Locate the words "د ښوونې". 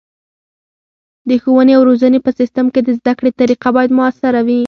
1.29-1.73